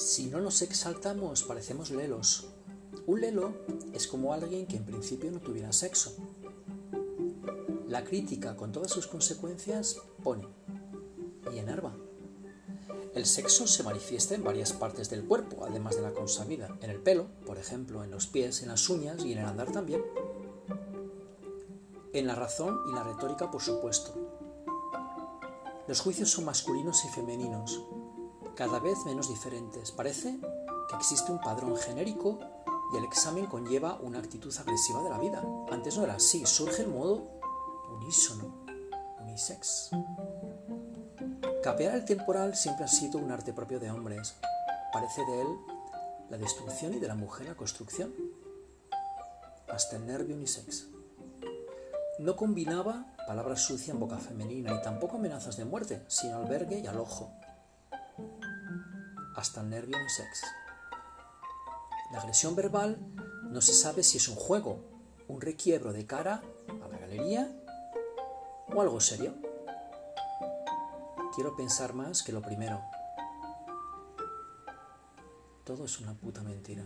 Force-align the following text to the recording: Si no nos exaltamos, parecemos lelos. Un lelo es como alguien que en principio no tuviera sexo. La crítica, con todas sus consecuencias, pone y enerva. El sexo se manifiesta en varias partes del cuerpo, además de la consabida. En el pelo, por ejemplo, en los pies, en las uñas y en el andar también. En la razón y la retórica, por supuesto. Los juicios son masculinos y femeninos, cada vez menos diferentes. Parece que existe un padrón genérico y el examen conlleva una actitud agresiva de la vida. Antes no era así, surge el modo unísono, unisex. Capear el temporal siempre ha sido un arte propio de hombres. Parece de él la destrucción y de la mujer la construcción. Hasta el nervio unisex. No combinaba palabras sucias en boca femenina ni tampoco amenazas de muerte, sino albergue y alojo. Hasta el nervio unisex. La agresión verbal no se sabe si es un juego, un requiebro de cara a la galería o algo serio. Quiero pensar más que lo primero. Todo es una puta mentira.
Si 0.00 0.28
no 0.28 0.40
nos 0.40 0.62
exaltamos, 0.62 1.42
parecemos 1.42 1.90
lelos. 1.90 2.48
Un 3.06 3.20
lelo 3.20 3.52
es 3.92 4.06
como 4.06 4.32
alguien 4.32 4.66
que 4.66 4.78
en 4.78 4.86
principio 4.86 5.30
no 5.30 5.40
tuviera 5.40 5.74
sexo. 5.74 6.16
La 7.86 8.02
crítica, 8.02 8.56
con 8.56 8.72
todas 8.72 8.90
sus 8.90 9.06
consecuencias, 9.06 9.98
pone 10.24 10.48
y 11.52 11.58
enerva. 11.58 11.94
El 13.14 13.26
sexo 13.26 13.66
se 13.66 13.82
manifiesta 13.82 14.34
en 14.34 14.42
varias 14.42 14.72
partes 14.72 15.10
del 15.10 15.26
cuerpo, 15.26 15.66
además 15.66 15.96
de 15.96 16.02
la 16.02 16.14
consabida. 16.14 16.78
En 16.80 16.88
el 16.88 17.02
pelo, 17.02 17.26
por 17.44 17.58
ejemplo, 17.58 18.02
en 18.02 18.10
los 18.10 18.26
pies, 18.26 18.62
en 18.62 18.68
las 18.68 18.88
uñas 18.88 19.22
y 19.22 19.32
en 19.32 19.40
el 19.40 19.44
andar 19.44 19.70
también. 19.70 20.02
En 22.14 22.26
la 22.26 22.36
razón 22.36 22.78
y 22.90 22.94
la 22.94 23.04
retórica, 23.04 23.50
por 23.50 23.60
supuesto. 23.60 24.14
Los 25.86 26.00
juicios 26.00 26.30
son 26.30 26.46
masculinos 26.46 27.04
y 27.04 27.08
femeninos, 27.08 27.82
cada 28.54 28.78
vez 28.78 29.04
menos 29.04 29.28
diferentes. 29.28 29.92
Parece 29.92 30.38
que 30.88 30.96
existe 30.96 31.32
un 31.32 31.40
padrón 31.40 31.76
genérico 31.76 32.38
y 32.92 32.96
el 32.96 33.04
examen 33.04 33.46
conlleva 33.46 33.98
una 34.00 34.18
actitud 34.18 34.54
agresiva 34.58 35.02
de 35.02 35.10
la 35.10 35.18
vida. 35.18 35.42
Antes 35.70 35.96
no 35.96 36.04
era 36.04 36.14
así, 36.14 36.44
surge 36.46 36.82
el 36.82 36.88
modo 36.88 37.40
unísono, 37.96 38.64
unisex. 39.20 39.90
Capear 41.62 41.94
el 41.94 42.04
temporal 42.04 42.54
siempre 42.54 42.84
ha 42.84 42.88
sido 42.88 43.18
un 43.18 43.30
arte 43.30 43.52
propio 43.52 43.78
de 43.78 43.90
hombres. 43.90 44.34
Parece 44.92 45.24
de 45.26 45.42
él 45.42 45.48
la 46.30 46.38
destrucción 46.38 46.94
y 46.94 46.98
de 46.98 47.08
la 47.08 47.14
mujer 47.14 47.48
la 47.48 47.54
construcción. 47.54 48.14
Hasta 49.68 49.96
el 49.96 50.06
nervio 50.06 50.36
unisex. 50.36 50.86
No 52.18 52.36
combinaba 52.36 53.14
palabras 53.26 53.62
sucias 53.62 53.90
en 53.90 54.00
boca 54.00 54.18
femenina 54.18 54.72
ni 54.72 54.82
tampoco 54.82 55.16
amenazas 55.16 55.56
de 55.56 55.64
muerte, 55.64 56.02
sino 56.08 56.36
albergue 56.36 56.80
y 56.80 56.86
alojo. 56.86 57.32
Hasta 59.36 59.60
el 59.60 59.70
nervio 59.70 59.96
unisex. 59.96 60.42
La 62.12 62.18
agresión 62.18 62.56
verbal 62.56 62.98
no 63.44 63.60
se 63.60 63.72
sabe 63.72 64.02
si 64.02 64.18
es 64.18 64.28
un 64.28 64.36
juego, 64.36 64.80
un 65.28 65.40
requiebro 65.40 65.92
de 65.92 66.06
cara 66.06 66.42
a 66.68 66.88
la 66.88 66.98
galería 66.98 67.48
o 68.74 68.80
algo 68.80 69.00
serio. 69.00 69.34
Quiero 71.34 71.56
pensar 71.56 71.94
más 71.94 72.22
que 72.22 72.32
lo 72.32 72.42
primero. 72.42 72.80
Todo 75.64 75.84
es 75.84 76.00
una 76.00 76.14
puta 76.14 76.42
mentira. 76.42 76.84